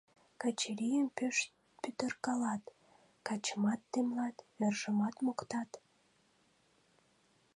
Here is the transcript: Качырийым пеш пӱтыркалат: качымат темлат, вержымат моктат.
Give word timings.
Качырийым 0.41 1.07
пеш 1.17 1.37
пӱтыркалат: 1.81 2.63
качымат 3.27 3.81
темлат, 3.91 4.35
вержымат 4.59 5.15
моктат. 5.25 5.69